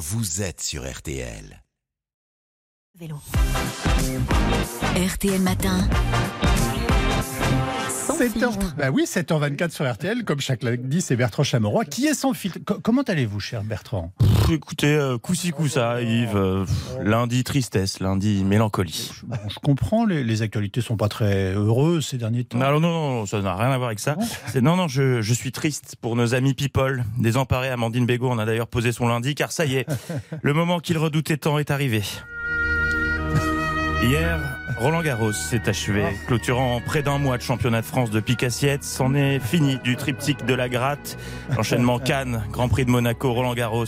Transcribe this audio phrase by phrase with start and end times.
[0.00, 1.62] vous êtes sur RTL.
[2.98, 3.20] Vélo.
[4.96, 5.86] RTL Matin.
[8.28, 8.74] Sans 7h, filtre.
[8.76, 12.58] bah oui, 7h24 sur RTL, comme chaque lundi, c'est Bertrand Chameroy qui est sans filtre.
[12.64, 14.12] Co- comment allez-vous, cher Bertrand?
[14.18, 16.36] Pff, Écoutez, euh, coup-ça, Yves.
[16.36, 19.10] euh, pff, lundi tristesse, lundi mélancolie.
[19.24, 22.58] Bon, Je comprends, les, les actualités sont pas très heureuses ces derniers temps.
[22.58, 24.16] Non, non, non, non, ça n'a rien à voir avec ça.
[24.48, 27.04] C'est- Non, non, je, je suis triste pour nos amis People.
[27.18, 29.86] Désemparés, Amandine Bégaud en a d'ailleurs posé son lundi, car ça y est,
[30.42, 32.02] le moment qu'il redoutait tant est arrivé.
[34.02, 34.40] Hier,
[34.78, 38.82] Roland Garros s'est achevé, clôturant près d'un mois de championnat de France de pique-assiette.
[38.82, 41.18] C'en est fini du triptyque de la gratte.
[41.54, 43.84] L'enchaînement Cannes, Grand Prix de Monaco, Roland Garros.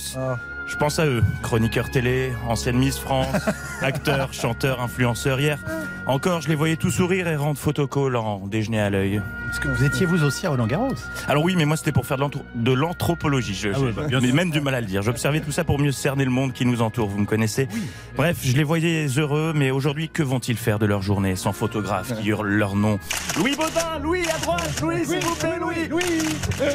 [0.72, 3.26] Je pense à eux, chroniqueurs télé, ancienne Miss France,
[3.82, 5.38] acteurs, chanteurs, influenceurs.
[5.38, 5.58] Hier,
[6.06, 9.20] encore, je les voyais tous sourire et rendre photocall en déjeuner à l'œil.
[9.46, 10.94] Parce que vous étiez vous aussi à Roland Garros.
[11.28, 13.54] Alors oui, mais moi c'était pour faire de l'anthro- de l'anthropologie.
[13.54, 15.02] Je, Ah j'ai oui, bah, bien même du mal à le dire.
[15.02, 17.08] J'observais tout ça pour mieux cerner le monde qui nous entoure.
[17.08, 17.68] Vous me connaissez.
[18.16, 22.18] Bref, je les voyais heureux, mais aujourd'hui, que vont-ils faire de leur journée sans photographe
[22.20, 22.98] qui hurle leur nom?
[23.36, 25.88] Louis Baudin, Louis à droite, Louis, s'il vous plaît, Louis.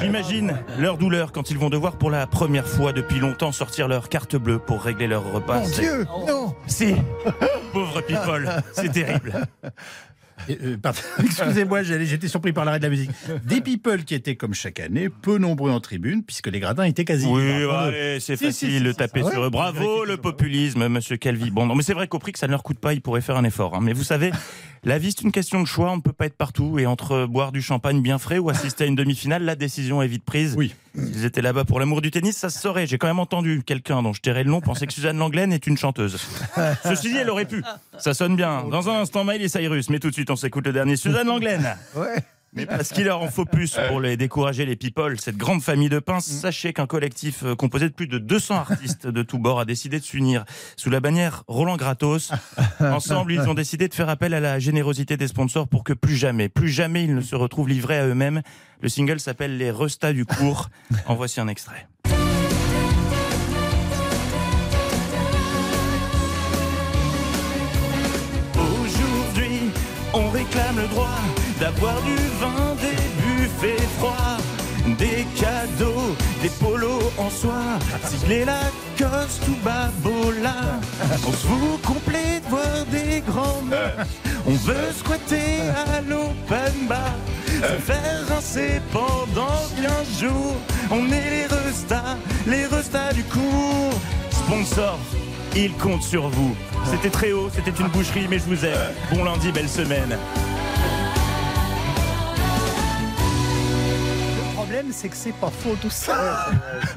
[0.01, 4.09] J'imagine leur douleur quand ils vont devoir pour la première fois depuis longtemps sortir leur
[4.09, 5.63] carte bleue pour régler leur repas.
[5.65, 6.95] C'est- Dieu Non Si,
[7.73, 9.33] pauvre people, c'est terrible.
[10.49, 13.11] Euh, pardon, Excusez-moi, j'étais surpris par l'arrêt de la musique.
[13.45, 17.05] Des people qui étaient, comme chaque année, peu nombreux en tribune, puisque les gradins étaient
[17.05, 17.25] quasi.
[17.27, 19.49] Oui, allez, c'est Si, facile si, si, de taper ça, sur eux.
[19.49, 21.51] Bravo le populisme, monsieur Calvi.
[21.51, 23.21] Bon, non, mais c'est vrai qu'au prix que ça ne leur coûte pas, ils pourraient
[23.21, 23.75] faire un effort.
[23.75, 23.79] hein.
[23.81, 24.31] Mais vous savez,
[24.83, 25.91] la vie, c'est une question de choix.
[25.91, 26.79] On ne peut pas être partout.
[26.79, 30.07] Et entre boire du champagne bien frais ou assister à une demi-finale, la décision est
[30.07, 30.55] vite prise.
[30.57, 30.73] Oui.
[30.95, 32.87] S'ils étaient là-bas pour l'amour du tennis, ça se saurait.
[32.87, 35.67] J'ai quand même entendu quelqu'un dont je tairai le nom penser que Suzanne Langlaine est
[35.67, 36.19] une chanteuse.
[36.83, 37.63] Ceci dit, elle aurait pu.
[37.97, 38.63] Ça sonne bien.
[38.63, 39.89] Dans un instant, Miley Cyrus.
[39.89, 40.95] Mais tout de suite, on s'écoute le dernier.
[40.95, 41.75] Suzanne Langlaine.
[42.53, 45.89] Mais parce qu'il leur en faut plus pour les décourager, les people, cette grande famille
[45.89, 49.59] de pinces, sachez qu'un collectif euh, composé de plus de 200 artistes de tous bords
[49.59, 52.31] a décidé de s'unir sous la bannière Roland Gratos.
[52.79, 56.15] Ensemble, ils ont décidé de faire appel à la générosité des sponsors pour que plus
[56.15, 58.41] jamais, plus jamais ils ne se retrouvent livrés à eux-mêmes.
[58.81, 60.69] Le single s'appelle Les Restats du cours.
[61.05, 61.87] En voici un extrait.
[68.55, 69.71] Aujourd'hui,
[70.13, 71.19] on réclame le droit
[71.59, 74.37] d'avoir du vin, des buffets froids,
[74.97, 77.79] des cadeaux, des polos en soie,
[78.27, 80.79] les Lacoste ou Babola.
[81.27, 84.07] On se fout complet de voir des grands meufs.
[84.45, 90.55] On veut squatter à l'open bar, se faire rincer pendant 15 jours.
[90.91, 93.93] On est les restas, les restas du cours.
[94.31, 94.97] Sponsor,
[95.55, 96.55] il compte sur vous.
[96.85, 98.93] C'était très haut, c'était une boucherie, mais je vous aime.
[99.11, 100.17] Bon lundi, belle semaine.
[104.77, 106.49] Problème, c'est que c'est pas faux tout ça.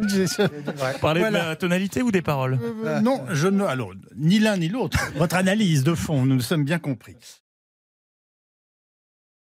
[0.08, 0.26] J'ai-
[1.00, 1.40] Parlez Voilà.
[1.44, 3.64] de la tonalité ou des paroles Euh, non, je ne.
[3.64, 4.98] Alors, ni l'un ni l'autre.
[5.16, 7.16] Votre analyse de fond, nous nous sommes bien compris.